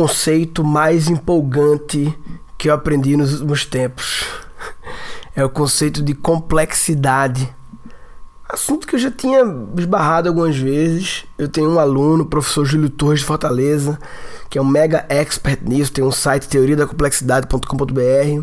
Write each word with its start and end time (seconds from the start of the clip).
conceito 0.00 0.64
mais 0.64 1.08
empolgante 1.08 2.16
que 2.56 2.70
eu 2.70 2.74
aprendi 2.74 3.18
nos 3.18 3.34
últimos 3.34 3.66
tempos. 3.66 4.24
É 5.36 5.44
o 5.44 5.50
conceito 5.50 6.02
de 6.02 6.14
complexidade. 6.14 7.54
Assunto 8.48 8.86
que 8.86 8.96
eu 8.96 8.98
já 8.98 9.10
tinha 9.10 9.40
esbarrado 9.76 10.28
algumas 10.28 10.56
vezes. 10.56 11.26
Eu 11.36 11.48
tenho 11.48 11.70
um 11.70 11.78
aluno, 11.78 12.24
o 12.24 12.26
professor 12.26 12.64
Júlio 12.64 12.88
Torres 12.88 13.20
de 13.20 13.26
Fortaleza, 13.26 13.98
que 14.48 14.58
é 14.58 14.62
um 14.62 14.64
mega 14.64 15.04
expert 15.10 15.60
nisso, 15.62 15.92
tem 15.92 16.02
um 16.02 16.10
site 16.10 16.48
teoria 16.48 16.76
da 16.76 16.86
complexidade.com.br 16.86 18.42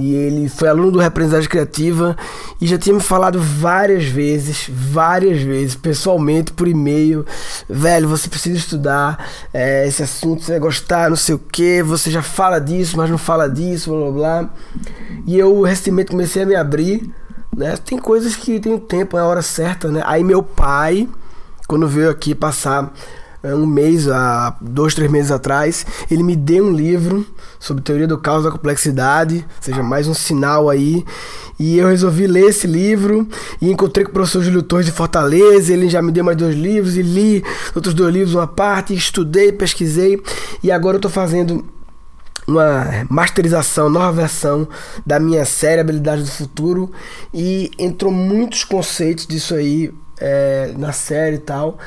e 0.00 0.14
ele 0.14 0.48
foi 0.48 0.68
aluno 0.68 0.92
do 0.92 0.98
Representante 0.98 1.48
Criativa 1.48 2.16
e 2.60 2.66
já 2.66 2.78
tinha 2.78 2.94
me 2.94 3.00
falado 3.00 3.40
várias 3.40 4.04
vezes, 4.04 4.68
várias 4.68 5.42
vezes, 5.42 5.74
pessoalmente, 5.74 6.52
por 6.52 6.66
e-mail, 6.66 7.24
velho, 7.68 8.08
você 8.08 8.28
precisa 8.28 8.56
estudar 8.56 9.26
é, 9.52 9.86
esse 9.86 10.02
assunto, 10.02 10.42
você 10.42 10.52
vai 10.52 10.60
gostar, 10.60 11.10
não 11.10 11.16
sei 11.16 11.34
o 11.34 11.38
que, 11.38 11.82
você 11.82 12.10
já 12.10 12.22
fala 12.22 12.58
disso, 12.58 12.96
mas 12.96 13.10
não 13.10 13.18
fala 13.18 13.48
disso, 13.48 13.90
blá 13.90 14.00
blá 14.00 14.12
blá. 14.12 14.50
E 15.26 15.38
eu 15.38 15.62
recentemente 15.62 16.10
comecei 16.10 16.42
a 16.42 16.46
me 16.46 16.54
abrir, 16.54 17.12
né? 17.56 17.76
Tem 17.76 17.98
coisas 17.98 18.36
que 18.36 18.58
tem 18.58 18.72
o 18.72 18.80
tempo, 18.80 19.16
é 19.16 19.20
a 19.20 19.26
hora 19.26 19.42
certa, 19.42 19.88
né? 19.88 20.02
Aí 20.06 20.24
meu 20.24 20.42
pai, 20.42 21.08
quando 21.68 21.86
veio 21.86 22.10
aqui 22.10 22.34
passar 22.34 22.92
um 23.42 23.66
mês, 23.66 24.08
há 24.08 24.56
dois, 24.60 24.94
três 24.94 25.10
meses 25.10 25.30
atrás, 25.30 25.86
ele 26.10 26.22
me 26.22 26.36
deu 26.36 26.66
um 26.66 26.72
livro 26.72 27.26
sobre 27.58 27.82
teoria 27.82 28.06
do 28.06 28.18
caos 28.18 28.44
da 28.44 28.50
complexidade, 28.50 29.36
ou 29.36 29.62
seja, 29.62 29.82
mais 29.82 30.06
um 30.06 30.14
sinal 30.14 30.68
aí. 30.68 31.04
E 31.58 31.76
eu 31.76 31.88
resolvi 31.88 32.26
ler 32.26 32.48
esse 32.48 32.66
livro 32.66 33.28
e 33.60 33.70
encontrei 33.70 34.04
com 34.04 34.10
o 34.10 34.14
professor 34.14 34.42
Júlio 34.42 34.62
Torres 34.62 34.86
de 34.86 34.92
Fortaleza. 34.92 35.72
Ele 35.72 35.90
já 35.90 36.00
me 36.00 36.10
deu 36.10 36.24
mais 36.24 36.36
dois 36.36 36.56
livros 36.56 36.96
e 36.96 37.02
li 37.02 37.44
outros 37.74 37.92
dois 37.92 38.12
livros, 38.12 38.34
uma 38.34 38.46
parte, 38.46 38.94
estudei, 38.94 39.52
pesquisei. 39.52 40.22
E 40.62 40.72
agora 40.72 40.94
eu 40.94 40.98
estou 40.98 41.10
fazendo 41.10 41.62
uma 42.46 43.06
masterização, 43.10 43.90
nova 43.90 44.10
versão 44.10 44.66
da 45.04 45.20
minha 45.20 45.44
série 45.44 45.82
Habilidade 45.82 46.22
do 46.22 46.30
Futuro. 46.30 46.90
E 47.32 47.70
entrou 47.78 48.10
muitos 48.10 48.64
conceitos 48.64 49.26
disso 49.26 49.54
aí 49.54 49.92
é, 50.18 50.72
na 50.78 50.92
série 50.92 51.36
e 51.36 51.40
tal. 51.40 51.78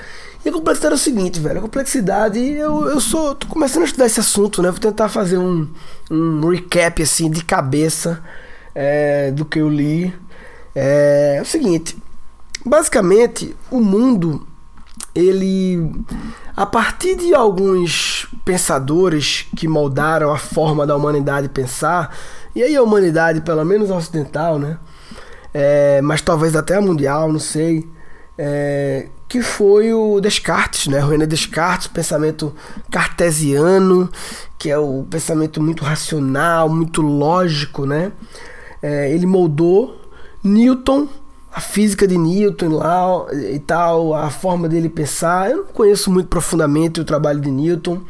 E 0.46 0.50
a 0.50 0.52
complexidade 0.52 0.94
é 0.94 0.96
o 0.96 1.00
seguinte, 1.00 1.40
velho. 1.40 1.60
A 1.60 1.62
complexidade, 1.62 2.40
eu, 2.40 2.90
eu 2.90 3.00
sou. 3.00 3.34
tô 3.34 3.48
começando 3.48 3.84
a 3.84 3.86
estudar 3.86 4.06
esse 4.06 4.20
assunto, 4.20 4.62
né? 4.62 4.70
Vou 4.70 4.80
tentar 4.80 5.08
fazer 5.08 5.38
um, 5.38 5.70
um 6.12 6.50
recap, 6.50 7.02
assim, 7.02 7.30
de 7.30 7.46
cabeça 7.46 8.22
é, 8.76 9.32
do 9.32 9.46
que 9.46 9.60
eu 9.60 9.70
li. 9.70 10.14
É, 10.76 11.36
é 11.38 11.42
o 11.42 11.46
seguinte. 11.46 11.98
Basicamente, 12.66 13.56
o 13.72 13.80
mundo, 13.80 14.46
ele. 15.16 15.92
A 16.56 16.66
partir 16.66 17.16
de 17.16 17.34
alguns 17.34 18.28
pensadores 18.44 19.48
que 19.56 19.68
moldaram 19.68 20.32
a 20.32 20.38
forma 20.38 20.86
da 20.86 20.96
humanidade 20.96 21.48
pensar, 21.48 22.16
e 22.54 22.62
aí 22.62 22.76
a 22.76 22.84
humanidade, 22.84 23.42
pelo 23.42 23.64
menos 23.64 23.90
a 23.90 23.96
ocidental, 23.96 24.60
né? 24.60 24.78
É, 25.54 26.02
mas 26.02 26.22
talvez 26.22 26.56
até 26.56 26.76
a 26.76 26.82
mundial, 26.82 27.32
não 27.32 27.40
sei. 27.40 27.88
É, 28.38 29.10
que 29.28 29.42
foi 29.42 29.94
o 29.94 30.20
Descartes, 30.20 30.88
né? 30.88 31.00
René 31.00 31.26
Descartes, 31.26 31.88
o 31.88 31.92
pensamento 31.92 32.54
cartesiano, 32.92 34.10
que 34.58 34.70
é 34.70 34.78
o 34.78 35.04
pensamento 35.10 35.62
muito 35.62 35.84
racional, 35.84 36.68
muito 36.70 37.02
lógico, 37.02 37.86
né? 37.86 38.12
É, 38.82 39.12
ele 39.12 39.26
moldou 39.26 40.02
Newton, 40.44 41.08
a 41.52 41.62
física 41.62 42.08
de 42.08 42.18
Newton 42.18 42.70
lá 42.70 43.26
e 43.52 43.60
tal, 43.60 44.14
a 44.14 44.30
forma 44.30 44.68
dele 44.68 44.90
pensar. 44.90 45.52
Eu 45.52 45.58
não 45.58 45.66
conheço 45.66 46.12
muito 46.12 46.28
profundamente 46.28 47.00
o 47.00 47.06
trabalho 47.06 47.40
de 47.40 47.52
Newton, 47.52 48.02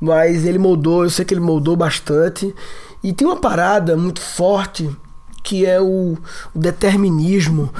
mas 0.00 0.44
ele 0.44 0.58
moldou, 0.58 1.04
eu 1.04 1.10
sei 1.10 1.24
que 1.24 1.34
ele 1.34 1.40
moldou 1.40 1.76
bastante. 1.76 2.54
E 3.02 3.12
tem 3.12 3.26
uma 3.26 3.36
parada 3.36 3.96
muito 3.96 4.20
forte 4.20 4.88
que 5.42 5.64
é 5.64 5.80
o, 5.80 6.16
o 6.54 6.58
determinismo, 6.58 7.72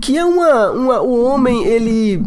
que 0.00 0.16
é 0.16 0.24
uma, 0.24 0.70
uma 0.70 1.00
o 1.00 1.24
homem 1.24 1.64
ele 1.64 2.22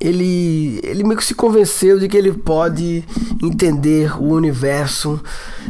ele, 0.00 0.80
ele 0.82 1.04
meio 1.04 1.18
que 1.18 1.24
se 1.24 1.34
convenceu 1.34 1.98
de 1.98 2.08
que 2.08 2.16
ele 2.16 2.32
pode 2.32 3.04
entender 3.42 4.18
o 4.18 4.32
universo, 4.32 5.20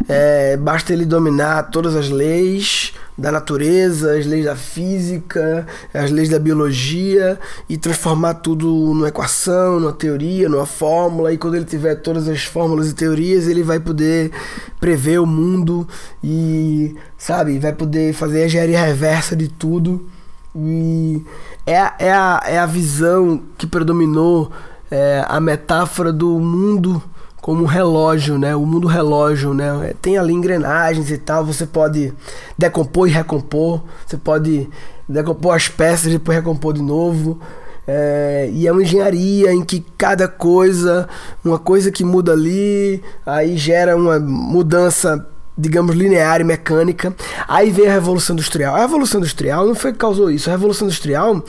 é, 0.09 0.57
basta 0.57 0.93
ele 0.93 1.05
dominar 1.05 1.65
todas 1.65 1.97
as 1.97 2.09
leis 2.11 2.93
da 3.21 3.31
natureza, 3.31 4.17
as 4.17 4.25
leis 4.25 4.47
da 4.47 4.57
física, 4.57 5.67
as 5.93 6.11
leis 6.11 6.31
da 6.31 6.39
biologia 6.39 7.39
e 7.69 7.77
transformar 7.77 8.35
tudo 8.35 8.67
numa 8.67 9.09
equação, 9.09 9.79
numa 9.79 9.93
teoria, 9.93 10.49
numa 10.49 10.65
fórmula. 10.65 11.31
E 11.31 11.37
quando 11.37 11.57
ele 11.57 11.67
tiver 11.67 11.97
todas 11.97 12.27
as 12.27 12.45
fórmulas 12.45 12.89
e 12.89 12.95
teorias, 12.95 13.47
ele 13.47 13.63
vai 13.63 13.79
poder 13.79 14.33
prever 14.81 15.21
o 15.21 15.27
mundo 15.27 15.87
e, 16.25 16.97
sabe, 17.19 17.59
vai 17.59 17.75
poder 17.75 18.15
fazer 18.15 18.43
a 18.43 18.47
engenharia 18.47 18.81
reversa 18.81 19.37
de 19.37 19.49
tudo. 19.49 20.09
E 20.57 21.23
é, 21.67 22.07
é, 22.07 22.13
a, 22.13 22.43
é 22.47 22.59
a 22.59 22.65
visão 22.65 23.43
que 23.59 23.67
predominou 23.67 24.51
é, 24.91 25.23
a 25.29 25.39
metáfora 25.39 26.11
do 26.11 26.41
mundo 26.41 27.03
como 27.41 27.63
um 27.63 27.67
relógio, 27.67 28.39
né? 28.39 28.55
O 28.55 28.67
mundo 28.67 28.87
relógio, 28.87 29.55
né? 29.55 29.95
Tem 30.01 30.19
ali 30.19 30.33
engrenagens 30.33 31.11
e 31.11 31.19
tal, 31.19 31.45
você 31.45 31.67
pode 31.67 32.13
decompor 32.57 33.09
e 33.09 33.11
recompor, 33.11 33.83
você 34.07 34.17
pode 34.17 34.69
decompor 35.09 35.55
as 35.55 35.69
peças 35.69 36.07
e 36.07 36.11
depois 36.11 36.37
recompor 36.37 36.75
de 36.75 36.83
novo. 36.83 37.41
É, 37.87 38.49
e 38.53 38.67
é 38.67 38.73
uma 38.73 38.83
engenharia 38.83 39.53
em 39.53 39.65
que 39.65 39.85
cada 39.99 40.29
coisa, 40.29 41.09
uma 41.45 41.59
coisa 41.59 41.91
que 41.91 42.05
muda 42.05 42.33
ali, 42.33 43.03
aí 43.27 43.57
gera 43.57 43.97
uma 43.97 44.19
mudança 44.21 45.27
digamos, 45.59 45.95
linear 45.95 46.41
e 46.41 46.45
mecânica. 46.45 47.15
Aí 47.47 47.71
veio 47.71 47.91
a 47.91 47.93
Revolução 47.93 48.33
Industrial. 48.33 48.75
A 48.75 48.79
Revolução 48.79 49.21
Industrial 49.21 49.67
não 49.67 49.75
foi 49.75 49.93
que 49.93 49.99
causou 49.99 50.31
isso. 50.31 50.49
A 50.49 50.53
Revolução 50.53 50.87
Industrial 50.87 51.45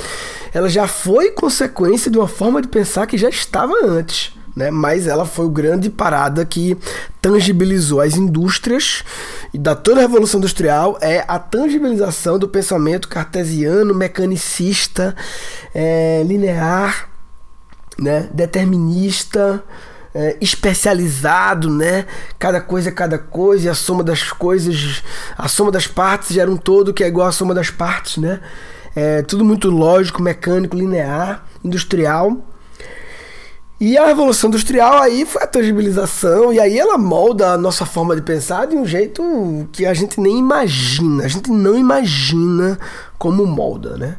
ela 0.54 0.68
já 0.68 0.86
foi 0.86 1.32
consequência 1.32 2.12
de 2.12 2.18
uma 2.18 2.28
forma 2.28 2.62
de 2.62 2.68
pensar 2.68 3.08
que 3.08 3.18
já 3.18 3.30
estava 3.30 3.74
antes. 3.86 4.34
Né? 4.56 4.70
Mas 4.70 5.08
ela 5.08 5.26
foi 5.26 5.46
o 5.46 5.50
grande 5.50 5.90
parada 5.90 6.46
que 6.46 6.78
tangibilizou 7.22 8.02
as 8.02 8.16
indústrias 8.16 9.04
e 9.54 9.58
da 9.58 9.76
toda 9.76 10.00
a 10.00 10.02
Revolução 10.02 10.40
Industrial 10.40 10.98
é 11.02 11.24
a 11.28 11.40
tangibilização 11.40 12.38
do 12.38 12.48
pensamento 12.48 13.08
cartesiano, 13.08 13.94
mecanicista, 13.94 15.16
é, 15.74 16.24
linear, 16.26 17.10
né? 17.98 18.30
determinista, 18.34 19.64
é, 20.14 20.38
especializado, 20.42 21.70
né? 21.70 22.06
Cada 22.38 22.60
coisa 22.60 22.90
é 22.90 22.92
cada 22.92 23.18
coisa, 23.18 23.68
e 23.68 23.70
a 23.70 23.74
soma 23.74 24.04
das 24.04 24.32
coisas, 24.32 25.04
a 25.38 25.48
soma 25.48 25.72
das 25.72 25.88
partes 25.88 26.34
gera 26.34 26.52
um 26.52 26.58
todo 26.58 26.94
que 26.94 27.04
é 27.04 27.08
igual 27.08 27.28
à 27.28 27.32
soma 27.32 27.54
das 27.54 27.70
partes, 27.70 28.18
né? 28.18 28.42
É 28.96 29.22
tudo 29.22 29.46
muito 29.46 29.70
lógico, 29.70 30.22
mecânico, 30.22 30.76
linear, 30.76 31.46
industrial. 31.64 32.38
E 33.82 33.98
a 33.98 34.06
Revolução 34.06 34.48
Industrial 34.48 35.02
aí 35.02 35.26
foi 35.26 35.42
a 35.42 35.48
tangibilização, 35.48 36.54
e 36.54 36.60
aí 36.60 36.78
ela 36.78 37.00
molda 37.00 37.54
a 37.54 37.58
nossa 37.58 37.84
forma 37.84 38.16
de 38.16 38.22
pensar 38.22 38.68
de 38.68 38.76
um 38.76 38.86
jeito 38.86 39.68
que 39.72 39.88
a 39.88 39.94
gente 39.96 40.22
nem 40.22 40.38
imagina, 40.38 41.24
a 41.24 41.28
gente 41.28 41.50
não 41.50 41.76
imagina 41.76 42.78
como 43.18 43.44
molda, 43.44 43.98
né? 43.98 44.18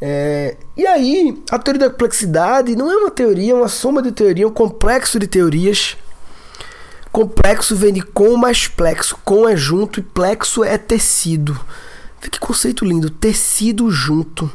É, 0.00 0.56
e 0.76 0.86
aí, 0.86 1.42
a 1.50 1.58
teoria 1.58 1.80
da 1.80 1.90
complexidade 1.90 2.76
não 2.76 2.88
é 2.88 2.94
uma 2.98 3.10
teoria, 3.10 3.50
é 3.50 3.54
uma 3.56 3.66
soma 3.66 4.00
de 4.00 4.12
teoria, 4.12 4.44
é 4.44 4.46
um 4.46 4.52
complexo 4.52 5.18
de 5.18 5.26
teorias. 5.26 5.96
Complexo 7.10 7.74
vem 7.74 7.92
de 7.92 8.02
com 8.02 8.36
mais 8.36 8.68
plexo. 8.68 9.18
Com 9.24 9.48
é 9.48 9.56
junto 9.56 9.98
e 9.98 10.04
plexo 10.04 10.62
é 10.62 10.78
tecido. 10.78 11.58
Que 12.20 12.38
conceito 12.38 12.84
lindo. 12.84 13.10
Tecido 13.10 13.90
junto. 13.90 14.48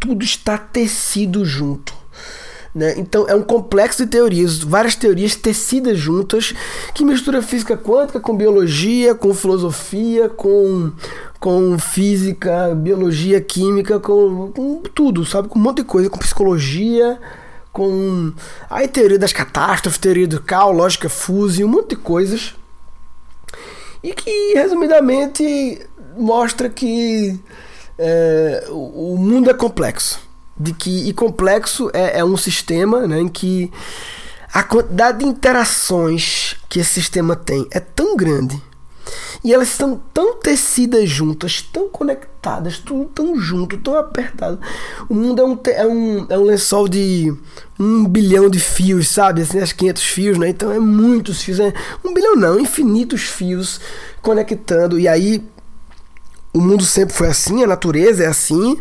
Tudo 0.00 0.24
está 0.24 0.58
tecido 0.58 1.44
junto. 1.44 2.05
Né? 2.76 2.92
Então 2.98 3.26
é 3.26 3.34
um 3.34 3.42
complexo 3.42 4.04
de 4.04 4.10
teorias, 4.10 4.58
várias 4.58 4.94
teorias 4.94 5.34
tecidas 5.34 5.96
juntas, 5.96 6.52
que 6.92 7.06
mistura 7.06 7.40
física 7.40 7.74
quântica 7.74 8.20
com 8.20 8.36
biologia, 8.36 9.14
com 9.14 9.32
filosofia, 9.32 10.28
com, 10.28 10.92
com 11.40 11.78
física, 11.78 12.74
biologia, 12.74 13.40
química, 13.40 13.98
com, 13.98 14.52
com 14.52 14.82
tudo, 14.94 15.24
sabe? 15.24 15.48
Com 15.48 15.58
um 15.58 15.62
monte 15.62 15.78
de 15.78 15.84
coisa, 15.84 16.10
com 16.10 16.18
psicologia, 16.18 17.18
com 17.72 18.34
a 18.68 18.86
teoria 18.86 19.18
das 19.18 19.32
catástrofes, 19.32 19.98
teoria 19.98 20.28
do 20.28 20.42
caos, 20.42 20.76
lógica 20.76 21.08
fuse, 21.08 21.64
um 21.64 21.68
monte 21.68 21.90
de 21.90 21.96
coisas. 21.96 22.54
E 24.02 24.12
que, 24.12 24.52
resumidamente, 24.52 25.80
mostra 26.14 26.68
que 26.68 27.40
é, 27.98 28.66
o 28.68 29.16
mundo 29.16 29.48
é 29.48 29.54
complexo 29.54 30.25
de 30.58 30.72
que 30.72 31.08
e 31.08 31.12
complexo 31.12 31.90
é, 31.92 32.20
é 32.20 32.24
um 32.24 32.36
sistema 32.36 33.06
né, 33.06 33.20
em 33.20 33.28
que 33.28 33.70
a 34.52 34.62
quantidade 34.62 35.18
de 35.18 35.26
interações 35.26 36.56
que 36.68 36.80
esse 36.80 36.94
sistema 36.94 37.36
tem 37.36 37.66
é 37.70 37.78
tão 37.78 38.16
grande 38.16 38.60
E 39.44 39.52
elas 39.52 39.68
estão 39.68 40.00
tão 40.14 40.36
tecidas 40.36 41.08
juntas, 41.08 41.60
tão 41.60 41.88
conectadas, 41.88 42.78
tudo 42.78 43.04
tão 43.06 43.38
junto, 43.38 43.76
tão 43.76 43.96
apertado. 43.98 44.58
O 45.08 45.14
mundo 45.14 45.42
é 45.42 45.44
um, 45.44 45.58
é 45.66 45.86
um, 45.86 46.26
é 46.30 46.38
um 46.38 46.44
lençol 46.44 46.88
de 46.88 47.32
um 47.78 48.06
bilhão 48.08 48.48
de 48.48 48.58
fios, 48.58 49.08
sabe? 49.08 49.42
Assim, 49.42 49.58
as 49.58 49.72
500 49.72 50.02
fios, 50.02 50.38
né? 50.38 50.48
Então 50.48 50.72
é 50.72 50.78
muitos 50.78 51.42
fios. 51.42 51.60
É 51.60 51.72
um 52.04 52.14
bilhão 52.14 52.34
não, 52.34 52.58
infinitos 52.58 53.22
fios 53.22 53.80
conectando. 54.22 54.98
E 54.98 55.06
aí 55.06 55.44
o 56.56 56.60
mundo 56.60 56.84
sempre 56.84 57.14
foi 57.14 57.28
assim, 57.28 57.62
a 57.62 57.66
natureza 57.66 58.24
é 58.24 58.26
assim, 58.26 58.78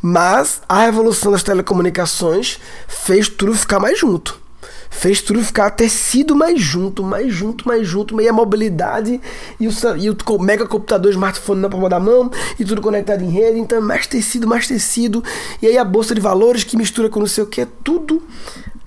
mas 0.00 0.62
a 0.68 0.84
revolução 0.84 1.30
das 1.30 1.42
telecomunicações 1.42 2.58
fez 2.86 3.28
tudo 3.28 3.54
ficar 3.54 3.78
mais 3.78 3.98
junto 3.98 4.48
fez 4.90 5.20
tudo 5.20 5.44
ficar 5.44 5.70
tecido 5.70 6.34
mais 6.34 6.60
junto, 6.60 7.02
mais 7.02 7.32
junto, 7.32 7.68
mais 7.68 7.86
junto, 7.86 8.18
e 8.20 8.28
a 8.28 8.32
mobilidade 8.32 9.20
e 9.60 9.68
o, 9.68 9.70
e 9.98 10.10
o 10.10 10.16
mega 10.40 10.66
computador 10.66 11.10
smartphone 11.10 11.60
na 11.60 11.68
palma 11.68 11.88
da 11.88 12.00
mão 12.00 12.30
e 12.58 12.64
tudo 12.64 12.80
conectado 12.80 13.22
em 13.22 13.28
rede, 13.28 13.58
então 13.58 13.80
mais 13.80 14.06
tecido, 14.06 14.48
mais 14.48 14.66
tecido, 14.66 15.22
e 15.60 15.66
aí 15.66 15.76
a 15.78 15.84
bolsa 15.84 16.14
de 16.14 16.20
valores 16.20 16.64
que 16.64 16.76
mistura 16.76 17.08
com 17.08 17.20
não 17.20 17.26
sei 17.26 17.44
o 17.44 17.46
que, 17.46 17.64
tudo 17.84 18.22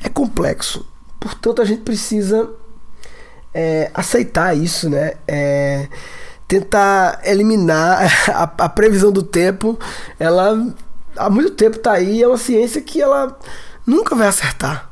é 0.03 0.09
complexo. 0.09 0.85
Portanto, 1.19 1.61
a 1.61 1.65
gente 1.65 1.83
precisa 1.83 2.49
é, 3.53 3.91
aceitar 3.93 4.57
isso, 4.57 4.89
né? 4.89 5.13
É, 5.27 5.87
tentar 6.51 7.21
eliminar 7.23 8.11
a, 8.29 8.43
a 8.43 8.69
previsão 8.69 9.11
do 9.11 9.23
tempo, 9.23 9.79
ela 10.19 10.73
há 11.15 11.29
muito 11.29 11.51
tempo 11.51 11.77
está 11.77 11.93
aí, 11.93 12.21
é 12.21 12.27
uma 12.27 12.37
ciência 12.37 12.81
que 12.81 13.01
ela 13.01 13.37
nunca 13.85 14.15
vai 14.15 14.27
acertar 14.27 14.91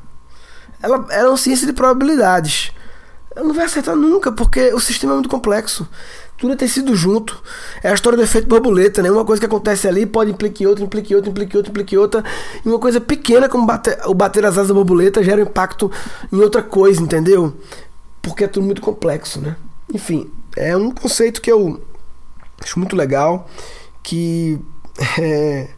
ela, 0.82 1.06
ela 1.10 1.28
é 1.28 1.30
uma 1.30 1.38
ciência 1.38 1.68
de 1.68 1.74
probabilidades. 1.74 2.72
Ela 3.36 3.46
não 3.46 3.54
vai 3.54 3.66
acertar 3.66 3.96
nunca, 3.96 4.32
porque 4.32 4.74
o 4.74 4.80
sistema 4.80 5.14
é 5.14 5.16
muito 5.16 5.30
complexo. 5.30 5.88
Tudo 6.38 6.54
é 6.54 6.56
tecido 6.56 6.96
junto. 6.96 7.42
É 7.84 7.90
a 7.90 7.94
história 7.94 8.18
do 8.18 8.24
efeito 8.24 8.48
borboleta, 8.48 9.02
né? 9.02 9.12
Uma 9.12 9.26
coisa 9.26 9.42
que 9.42 9.46
acontece 9.46 9.88
ali 9.88 10.06
pode 10.06 10.32
implicar 10.32 10.70
outra, 10.70 10.84
implicar 10.84 11.18
outra, 11.18 11.30
implicar 11.30 11.58
outra, 11.58 11.72
implicar 11.72 12.00
outra. 12.00 12.24
E 12.66 12.70
uma 12.70 12.80
coisa 12.80 13.02
pequena 13.02 13.50
como 13.50 13.66
bater, 13.66 14.00
o 14.06 14.14
bater 14.14 14.46
as 14.46 14.54
asas 14.54 14.70
da 14.70 14.74
borboleta 14.74 15.22
gera 15.22 15.42
impacto 15.42 15.92
em 16.32 16.40
outra 16.40 16.64
coisa, 16.64 17.02
entendeu? 17.02 17.54
Porque 18.22 18.46
é 18.46 18.48
tudo 18.48 18.66
muito 18.66 18.82
complexo, 18.82 19.42
né? 19.42 19.58
Enfim, 19.94 20.32
é 20.60 20.78
um 20.78 20.92
conceito 20.92 21.42
que 21.42 21.52
eu 21.52 21.82
acho 22.62 22.78
muito 22.78 22.96
legal, 22.96 23.50
que 24.04 24.60
é, 25.20 25.70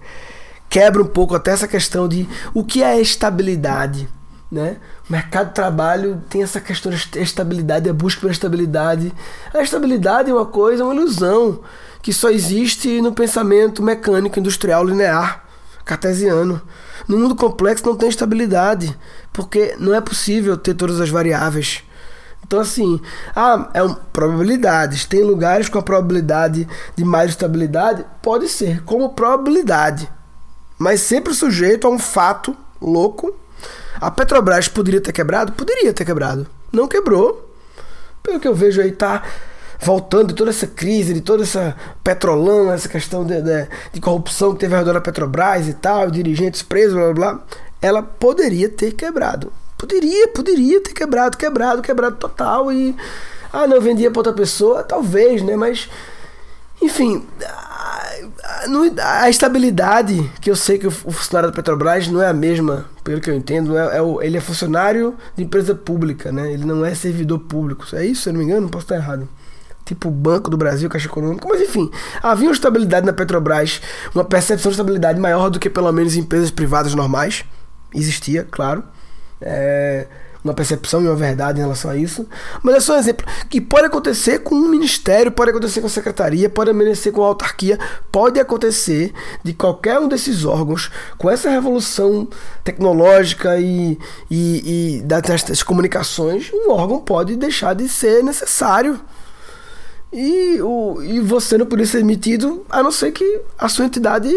quebra 0.69 1.01
um 1.01 1.07
pouco 1.07 1.35
até 1.35 1.51
essa 1.51 1.67
questão 1.67 2.07
de 2.07 2.27
o 2.53 2.63
que 2.63 2.83
é 2.83 2.99
estabilidade 2.99 4.07
né? 4.51 4.77
O 5.09 5.11
mercado 5.13 5.47
de 5.47 5.55
trabalho 5.55 6.21
tem 6.29 6.43
essa 6.43 6.59
questão 6.59 6.91
de 6.91 7.07
estabilidade, 7.19 7.89
a 7.89 7.93
busca 7.93 8.19
pela 8.19 8.33
estabilidade. 8.33 9.13
A 9.53 9.61
estabilidade 9.61 10.29
é 10.29 10.33
uma 10.33 10.45
coisa, 10.45 10.83
uma 10.83 10.93
ilusão 10.93 11.61
que 12.01 12.11
só 12.11 12.29
existe 12.29 13.01
no 13.01 13.13
pensamento 13.13 13.81
mecânico, 13.81 14.37
industrial, 14.37 14.83
linear, 14.83 15.45
cartesiano. 15.85 16.61
No 17.07 17.17
mundo 17.17 17.35
complexo 17.35 17.85
não 17.85 17.95
tem 17.95 18.09
estabilidade, 18.09 18.95
porque 19.31 19.75
não 19.79 19.95
é 19.95 20.01
possível 20.01 20.57
ter 20.57 20.73
todas 20.73 20.99
as 20.99 21.09
variáveis. 21.09 21.83
Então, 22.45 22.59
assim, 22.59 22.99
ah, 23.35 23.69
é 23.73 23.81
um, 23.81 23.93
probabilidades. 23.93 25.05
Tem 25.05 25.23
lugares 25.23 25.69
com 25.69 25.79
a 25.79 25.81
probabilidade 25.81 26.67
de 26.95 27.05
mais 27.05 27.31
estabilidade? 27.31 28.05
Pode 28.21 28.49
ser, 28.49 28.83
como 28.83 29.13
probabilidade. 29.13 30.09
Mas 30.77 31.01
sempre 31.01 31.33
sujeito 31.33 31.87
a 31.87 31.89
um 31.89 31.99
fato 31.99 32.55
louco 32.81 33.33
a 34.01 34.09
Petrobras 34.09 34.67
poderia 34.67 34.99
ter 34.99 35.11
quebrado? 35.11 35.51
Poderia 35.51 35.93
ter 35.93 36.05
quebrado. 36.05 36.47
Não 36.71 36.87
quebrou. 36.87 37.53
Pelo 38.23 38.39
que 38.39 38.47
eu 38.47 38.55
vejo 38.55 38.81
aí, 38.81 38.91
tá 38.91 39.23
voltando 39.79 40.29
de 40.29 40.33
toda 40.33 40.49
essa 40.49 40.65
crise, 40.65 41.13
de 41.13 41.21
toda 41.21 41.43
essa 41.43 41.75
petrolão, 42.03 42.71
essa 42.71 42.89
questão 42.89 43.23
de, 43.23 43.39
de, 43.41 43.67
de 43.93 44.01
corrupção 44.01 44.53
que 44.53 44.59
teve 44.59 44.73
ao 44.73 44.79
redor 44.79 44.93
da 44.93 45.01
Petrobras 45.01 45.67
e 45.67 45.73
tal, 45.73 46.09
dirigentes 46.09 46.63
presos, 46.63 46.93
blá 46.93 47.13
blá 47.13 47.13
blá. 47.13 47.43
Ela 47.79 48.01
poderia 48.01 48.69
ter 48.69 48.93
quebrado. 48.93 49.51
Poderia, 49.81 50.27
poderia 50.27 50.79
ter 50.79 50.93
quebrado, 50.93 51.35
quebrado, 51.35 51.81
quebrado 51.81 52.15
total. 52.17 52.71
E. 52.71 52.95
Ah, 53.51 53.65
não 53.65 53.81
vendia 53.81 54.11
para 54.11 54.19
outra 54.19 54.33
pessoa? 54.33 54.83
Talvez, 54.83 55.41
né? 55.41 55.55
Mas. 55.55 55.89
Enfim, 56.79 57.25
a 59.03 59.27
estabilidade, 59.27 60.31
que 60.39 60.51
eu 60.51 60.55
sei 60.55 60.77
que 60.77 60.85
o 60.85 60.91
funcionário 60.91 61.49
da 61.49 61.55
Petrobras 61.55 62.07
não 62.07 62.21
é 62.21 62.27
a 62.27 62.33
mesma, 62.33 62.85
pelo 63.03 63.19
que 63.19 63.29
eu 63.29 63.35
entendo, 63.35 63.75
é, 63.75 63.97
é 63.97 64.01
o, 64.03 64.21
ele 64.21 64.37
é 64.37 64.41
funcionário 64.41 65.15
de 65.35 65.43
empresa 65.43 65.73
pública, 65.73 66.31
né? 66.31 66.53
Ele 66.53 66.63
não 66.63 66.85
é 66.85 66.93
servidor 66.93 67.39
público. 67.39 67.83
É 67.93 68.05
isso, 68.05 68.21
se 68.21 68.29
eu 68.29 68.33
não 68.33 68.39
me 68.39 68.45
engano, 68.45 68.61
não 68.61 68.69
posso 68.69 68.85
estar 68.85 68.97
errado. 68.97 69.27
Tipo 69.83 70.11
Banco 70.11 70.47
do 70.47 70.57
Brasil, 70.57 70.87
Caixa 70.89 71.07
Econômica, 71.07 71.47
mas 71.49 71.59
enfim, 71.59 71.89
havia 72.21 72.49
uma 72.49 72.53
estabilidade 72.53 73.03
na 73.03 73.13
Petrobras, 73.13 73.81
uma 74.13 74.23
percepção 74.23 74.69
de 74.69 74.75
estabilidade 74.75 75.19
maior 75.19 75.49
do 75.49 75.59
que 75.59 75.71
pelo 75.71 75.91
menos 75.91 76.15
em 76.15 76.19
empresas 76.19 76.51
privadas 76.51 76.93
normais. 76.93 77.43
Existia, 77.95 78.47
claro. 78.49 78.83
É, 79.41 80.07
uma 80.43 80.53
percepção 80.53 81.01
e 81.01 81.07
uma 81.07 81.15
verdade 81.15 81.59
em 81.59 81.61
relação 81.61 81.91
a 81.91 81.95
isso. 81.95 82.27
Mas 82.63 82.75
é 82.75 82.79
só 82.79 82.95
um 82.95 82.99
exemplo 82.99 83.25
que 83.49 83.61
pode 83.61 83.85
acontecer 83.85 84.39
com 84.39 84.55
um 84.55 84.67
ministério, 84.67 85.31
pode 85.31 85.51
acontecer 85.51 85.81
com 85.81 85.87
a 85.87 85.89
secretaria, 85.89 86.49
pode 86.49 86.71
acontecer 86.71 87.11
com 87.11 87.23
a 87.23 87.27
autarquia, 87.27 87.79
pode 88.11 88.39
acontecer 88.39 89.13
de 89.43 89.53
qualquer 89.53 89.99
um 89.99 90.07
desses 90.07 90.43
órgãos, 90.43 90.89
com 91.17 91.29
essa 91.29 91.49
revolução 91.49 92.27
tecnológica 92.63 93.59
e, 93.59 93.97
e, 94.29 94.97
e 94.97 95.01
das, 95.03 95.43
das 95.43 95.63
comunicações, 95.63 96.51
um 96.53 96.71
órgão 96.71 96.99
pode 96.99 97.35
deixar 97.35 97.75
de 97.75 97.87
ser 97.87 98.23
necessário. 98.23 98.99
E, 100.11 100.59
o, 100.61 101.01
e 101.01 101.21
você 101.21 101.57
não 101.57 101.65
poderia 101.65 101.89
ser 101.89 101.99
emitido 101.99 102.65
a 102.69 102.83
não 102.83 102.91
ser 102.91 103.11
que 103.13 103.41
a 103.57 103.69
sua 103.69 103.85
entidade 103.85 104.29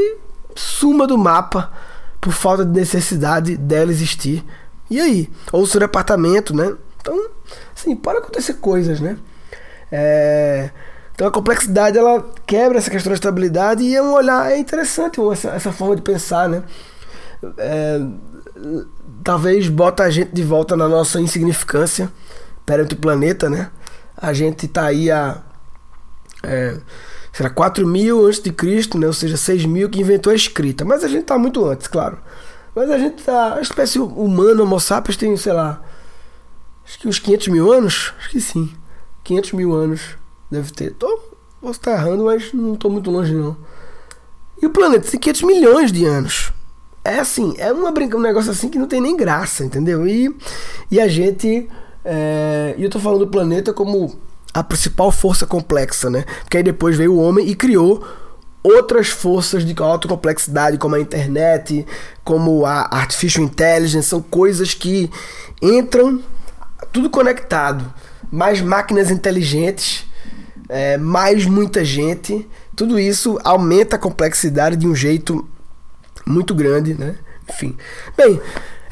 suma 0.54 1.04
do 1.04 1.18
mapa 1.18 1.72
por 2.20 2.32
falta 2.32 2.64
de 2.64 2.70
necessidade 2.70 3.56
dela 3.56 3.90
existir. 3.90 4.44
E 4.90 5.00
aí? 5.00 5.30
Ou 5.52 5.62
o 5.62 5.66
seu 5.66 5.80
departamento, 5.80 6.54
né? 6.54 6.74
Então, 7.00 7.30
assim, 7.74 7.94
pode 7.96 8.18
acontecer 8.18 8.54
coisas, 8.54 9.00
né? 9.00 9.16
É... 9.90 10.70
Então 11.14 11.28
a 11.28 11.30
complexidade 11.30 11.96
ela 11.96 12.28
quebra 12.44 12.78
essa 12.78 12.90
questão 12.90 13.10
da 13.10 13.14
estabilidade 13.14 13.84
e 13.84 13.94
é 13.94 14.02
um 14.02 14.12
olhar 14.12 14.50
é 14.50 14.58
interessante 14.58 15.20
essa, 15.32 15.50
essa 15.50 15.72
forma 15.72 15.94
de 15.94 16.02
pensar, 16.02 16.48
né? 16.48 16.62
É... 17.56 18.00
Talvez 19.22 19.68
bota 19.68 20.02
a 20.02 20.10
gente 20.10 20.32
de 20.32 20.42
volta 20.42 20.76
na 20.76 20.88
nossa 20.88 21.20
insignificância 21.20 22.10
perante 22.66 22.94
o 22.94 22.96
planeta, 22.96 23.48
né? 23.48 23.70
A 24.16 24.32
gente 24.32 24.66
tá 24.66 24.86
aí 24.86 25.10
a 25.10 25.42
é, 26.42 26.78
será 27.32 27.50
4 27.50 27.86
mil 27.86 28.26
antes 28.26 28.40
de 28.40 28.52
Cristo, 28.52 28.98
né? 28.98 29.06
Ou 29.06 29.12
seja, 29.12 29.36
6 29.36 29.64
mil 29.64 29.88
que 29.88 30.00
inventou 30.00 30.32
a 30.32 30.36
escrita. 30.36 30.84
Mas 30.84 31.02
a 31.02 31.08
gente 31.08 31.24
tá 31.24 31.38
muito 31.38 31.64
antes, 31.64 31.86
claro. 31.86 32.18
Mas 32.74 32.90
a 32.90 32.98
gente 32.98 33.22
tá. 33.22 33.54
A 33.54 33.60
espécie 33.60 33.98
humana, 33.98 34.62
Homo 34.62 34.80
sapiens, 34.80 35.16
tem, 35.16 35.36
sei 35.36 35.52
lá. 35.52 35.82
Acho 36.84 36.98
que 36.98 37.08
uns 37.08 37.18
500 37.18 37.48
mil 37.48 37.72
anos? 37.72 38.12
Acho 38.18 38.30
que 38.30 38.40
sim. 38.40 38.70
500 39.22 39.52
mil 39.52 39.74
anos 39.74 40.16
deve 40.50 40.70
ter. 40.72 40.92
Tô, 40.92 41.18
posso 41.60 41.78
estar 41.78 41.92
errando, 41.92 42.24
mas 42.24 42.52
não 42.52 42.74
tô 42.74 42.90
muito 42.90 43.10
longe 43.10 43.32
não. 43.34 43.56
E 44.60 44.66
o 44.66 44.70
planeta 44.70 45.10
tem 45.10 45.18
500 45.18 45.42
milhões 45.42 45.92
de 45.92 46.04
anos. 46.04 46.52
É 47.04 47.18
assim, 47.18 47.54
é 47.58 47.72
uma 47.72 47.92
brinca, 47.92 48.16
um 48.16 48.20
negócio 48.20 48.50
assim 48.50 48.68
que 48.68 48.78
não 48.78 48.86
tem 48.86 49.00
nem 49.00 49.16
graça, 49.16 49.64
entendeu? 49.64 50.06
E, 50.06 50.34
e 50.90 51.00
a 51.00 51.06
gente. 51.06 51.68
É, 52.04 52.74
e 52.76 52.82
eu 52.84 52.90
tô 52.90 52.98
falando 52.98 53.20
do 53.20 53.28
planeta 53.28 53.72
como 53.72 54.18
a 54.52 54.62
principal 54.62 55.10
força 55.10 55.46
complexa, 55.46 56.10
né? 56.10 56.24
Porque 56.42 56.58
aí 56.58 56.62
depois 56.62 56.96
veio 56.96 57.14
o 57.14 57.18
homem 57.18 57.48
e 57.48 57.54
criou 57.54 58.06
outras 58.64 59.08
forças 59.08 59.62
de 59.64 59.74
alta 59.80 60.08
complexidade, 60.08 60.78
como 60.78 60.94
a 60.94 61.00
internet, 61.00 61.86
como 62.24 62.64
a 62.64 62.88
artificial 62.90 63.44
intelligence, 63.44 64.08
são 64.08 64.22
coisas 64.22 64.72
que 64.72 65.10
entram 65.60 66.22
tudo 66.90 67.10
conectado. 67.10 67.92
Mais 68.32 68.62
máquinas 68.62 69.10
inteligentes, 69.10 70.06
é, 70.68 70.96
mais 70.96 71.44
muita 71.44 71.84
gente, 71.84 72.48
tudo 72.74 72.98
isso 72.98 73.38
aumenta 73.44 73.96
a 73.96 73.98
complexidade 73.98 74.76
de 74.76 74.88
um 74.88 74.94
jeito 74.94 75.46
muito 76.26 76.54
grande, 76.54 76.94
né? 76.94 77.16
Enfim. 77.48 77.76
Bem, 78.16 78.40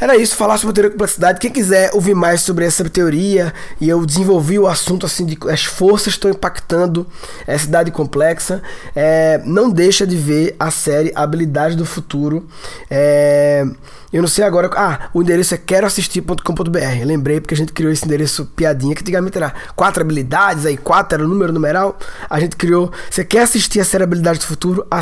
era 0.02 0.16
isso, 0.16 0.35
falar 0.35 0.59
sobre 0.59 0.73
a 0.73 0.75
teoria 0.75 0.90
da 0.90 0.94
complexidade. 0.94 1.38
Quem 1.38 1.50
quiser 1.50 1.90
ouvir 1.94 2.14
mais 2.14 2.40
sobre 2.40 2.64
essa 2.64 2.88
teoria, 2.88 3.54
e 3.80 3.88
eu 3.88 4.04
desenvolvi 4.04 4.59
o 4.59 4.66
assunto 4.66 5.06
assim 5.06 5.25
de 5.25 5.38
as 5.49 5.64
forças 5.64 6.14
estão 6.14 6.30
impactando 6.30 7.06
essa 7.47 7.66
cidade 7.66 7.90
complexa, 7.90 8.62
é, 8.97 9.40
não 9.44 9.71
deixa 9.71 10.06
de 10.06 10.16
ver 10.16 10.56
a 10.59 10.71
série 10.71 11.12
Habilidade 11.14 11.76
do 11.76 11.87
Futuro. 11.87 12.47
É, 12.90 13.64
eu 14.12 14.21
não 14.21 14.28
sei 14.28 14.44
agora. 14.44 14.68
Ah, 14.76 15.09
o 15.14 15.23
endereço 15.23 15.54
é 15.54 15.56
queroassistir.com.br. 15.56 17.06
Lembrei 17.06 17.40
porque 17.40 17.54
a 17.54 17.56
gente 17.56 17.73
criou 17.73 17.90
esse 17.90 18.04
endereço 18.04 18.44
piadinha 18.44 18.94
que 18.94 19.00
antigamente 19.00 19.38
era 19.38 19.54
quatro 19.75 20.02
habilidades, 20.02 20.66
aí 20.66 20.76
quatro 20.76 21.16
era 21.16 21.25
o 21.25 21.28
número 21.28 21.50
numeral. 21.52 21.99
A 22.28 22.38
gente 22.38 22.56
criou. 22.56 22.92
Você 23.11 23.25
quer 23.25 23.40
assistir 23.42 23.80
a 23.80 23.85
série 23.85 24.04
Habilidades 24.04 24.40
do 24.40 24.47
Futuro? 24.47 24.87
A, 24.90 25.00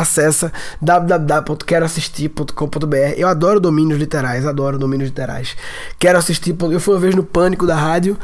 acessa 0.00 0.52
www.queroassistir.com.br. 0.80 3.14
Eu 3.16 3.26
adoro 3.26 3.58
domínios 3.58 3.98
literais, 4.26 4.46
adoro 4.46 4.78
domínios 4.78 5.08
literais. 5.08 5.56
Quero 5.98 6.18
assistir. 6.18 6.54
Eu 6.70 6.80
fui 6.80 6.94
uma 6.94 7.00
vez 7.00 7.14
no 7.14 7.22
Pânico 7.22 7.66
da 7.66 7.76
rádio. 7.76 8.18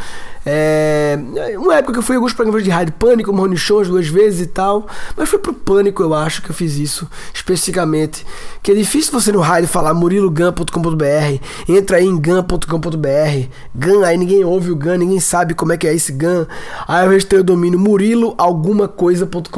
É, 0.45 1.17
uma 1.57 1.77
época 1.77 1.93
que 1.93 2.01
eu 2.01 2.03
fui 2.03 2.17
alguns 2.17 2.33
programas 2.33 2.65
de 2.65 2.71
rádio 2.71 2.93
Pânico, 2.95 3.31
Rony 3.31 3.57
Shows 3.57 3.87
duas 3.87 4.09
vezes 4.09 4.41
e 4.41 4.47
tal, 4.47 4.89
mas 5.17 5.29
foi 5.29 5.39
pro 5.39 5.55
Pânico, 5.55 6.03
eu 6.03 6.13
acho 6.13 6.43
que 6.43 6.51
eu 6.51 6.55
fiz 6.55 6.77
isso 6.77 7.09
especificamente. 7.33 8.27
Que 8.61 8.73
é 8.73 8.75
difícil 8.75 9.13
você 9.13 9.31
no 9.31 9.41
rádio 9.41 9.69
falar 9.69 9.95
murilogan.com.br, 9.95 11.39
entra 11.69 11.99
aí 11.99 12.07
em 12.07 12.21
gan.com.br, 12.21 13.47
gan, 13.75 14.05
aí 14.05 14.17
ninguém 14.17 14.45
ouve 14.45 14.73
o 14.73 14.77
gan, 14.77 14.99
ninguém 14.99 15.21
sabe 15.21 15.55
como 15.55 15.73
é 15.73 15.77
que 15.77 15.87
é 15.87 15.95
esse 15.95 16.11
gan. 16.11 16.47
Aí 16.89 17.05
eu 17.05 17.11
registrei 17.11 17.41
o 17.41 17.45
domínio 17.45 17.79
muriloalgumacoisa.com.br. 17.79 19.53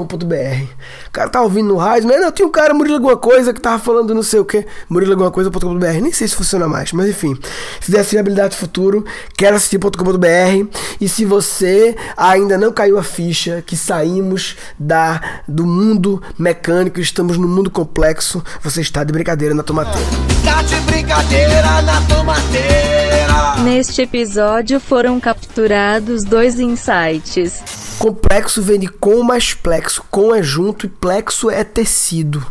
O 1.08 1.10
cara 1.10 1.30
tá 1.30 1.40
ouvindo 1.40 1.68
no 1.68 1.76
rádio, 1.76 2.08
não, 2.08 2.30
tinha 2.30 2.46
um 2.46 2.50
cara 2.50 2.74
Murilo 2.74 2.96
alguma 2.96 3.16
coisa 3.16 3.54
que 3.54 3.60
tava 3.60 3.78
falando 3.78 4.14
não 4.14 4.22
sei 4.22 4.40
o 4.40 4.44
que, 4.44 4.66
muriloalgumacoisa.com.br, 4.88 6.00
nem 6.02 6.12
sei 6.12 6.28
se 6.28 6.33
funciona 6.34 6.68
mais, 6.68 6.92
mas 6.92 7.08
enfim. 7.08 7.36
Se 7.80 7.90
der 7.90 8.04
habilidade 8.18 8.56
futuro, 8.56 9.04
quero 9.36 9.56
assistir.com.br 9.56 10.78
e 11.00 11.08
se 11.08 11.24
você 11.24 11.96
ainda 12.16 12.56
não 12.58 12.72
caiu 12.72 12.98
a 12.98 13.02
ficha 13.02 13.62
que 13.66 13.76
saímos 13.76 14.56
da 14.78 15.20
do 15.46 15.66
mundo 15.66 16.22
mecânico, 16.38 17.00
estamos 17.00 17.36
no 17.36 17.48
mundo 17.48 17.70
complexo, 17.70 18.42
você 18.62 18.80
está 18.80 19.04
de 19.04 19.12
brincadeira 19.12 19.54
na 19.54 19.62
tomateira. 19.62 20.06
Tá 20.44 20.62
de 20.62 20.76
brincadeira 20.82 21.82
na 21.82 22.00
tomateira. 22.02 23.62
Neste 23.62 24.02
episódio 24.02 24.78
foram 24.80 25.18
capturados 25.18 26.24
dois 26.24 26.58
insights. 26.58 27.62
Complexo 27.98 28.60
vem 28.62 28.80
de 28.80 28.88
com 28.88 29.22
mais 29.22 29.54
plexo, 29.54 30.02
com 30.10 30.34
é 30.34 30.42
junto 30.42 30.86
e 30.86 30.88
plexo 30.88 31.48
é 31.48 31.62
tecido. 31.64 32.44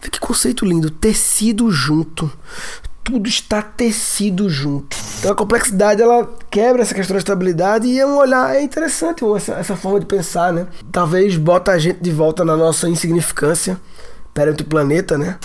Que 0.00 0.18
conceito 0.18 0.64
lindo, 0.64 0.90
tecido 0.90 1.70
junto 1.70 2.30
tudo 3.08 3.26
está 3.26 3.62
tecido 3.62 4.50
junto. 4.50 4.94
Então 5.18 5.32
a 5.32 5.34
complexidade 5.34 6.02
ela 6.02 6.28
quebra 6.50 6.82
essa 6.82 6.94
questão 6.94 7.14
da 7.14 7.18
estabilidade 7.18 7.86
e 7.86 7.98
é 7.98 8.06
um 8.06 8.18
olhar 8.18 8.54
é 8.54 8.62
interessante 8.62 9.24
essa, 9.34 9.54
essa 9.54 9.74
forma 9.74 9.98
de 9.98 10.04
pensar, 10.04 10.52
né? 10.52 10.66
Talvez 10.92 11.34
bota 11.38 11.72
a 11.72 11.78
gente 11.78 12.00
de 12.02 12.10
volta 12.10 12.44
na 12.44 12.54
nossa 12.54 12.86
insignificância 12.86 13.80
perante 14.34 14.62
o 14.62 14.66
planeta, 14.66 15.16
né? 15.16 15.38